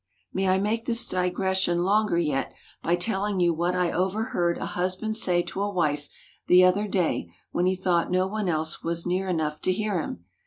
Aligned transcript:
May 0.33 0.47
I 0.49 0.57
make 0.57 0.85
this 0.87 1.05
digression 1.07 1.83
longer 1.83 2.17
yet, 2.17 2.53
by 2.81 2.95
telling 2.95 3.39
you 3.39 3.53
what 3.53 3.75
I 3.75 3.91
overheard 3.91 4.57
a 4.57 4.65
husband 4.65 5.15
say 5.15 5.43
to 5.43 5.61
a 5.61 5.69
wife 5.71 6.09
the 6.47 6.63
other 6.63 6.87
day 6.87 7.31
when 7.51 7.67
he 7.67 7.75
thought 7.75 8.09
no 8.09 8.25
one 8.25 8.49
else 8.49 8.81
was 8.81 9.05
near 9.05 9.27
enough 9.29 9.61
to 9.61 9.71
hear 9.71 10.01
him. 10.01 10.25